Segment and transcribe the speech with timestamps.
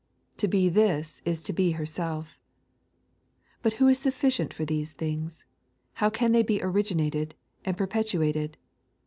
[0.37, 2.39] To be this is to be bereelf.
[3.61, 5.45] But who ia sufficient for these things}
[6.01, 7.35] How can they be originated
[7.65, 8.57] and perpetuated